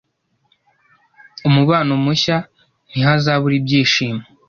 Umubano 1.47 1.91
mushya 2.03 2.37
Ntihazabura 2.89 3.55
Ibyishimo- 3.59 4.23